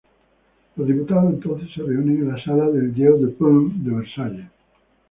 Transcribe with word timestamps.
Los 0.77 0.87
diputados 0.87 1.31
entonces 1.31 1.69
se 1.75 1.83
reunieron 1.83 2.23
en 2.23 2.33
la 2.35 2.43
sala 2.43 2.65
del 2.71 2.91
"jeu 2.95 3.19
de 3.23 3.27
paume" 3.33 3.71
de 3.83 3.95
Versalles. 3.97 4.47